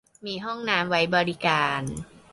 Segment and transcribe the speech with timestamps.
[0.25, 1.81] มีห้องน้ำไว้บริการ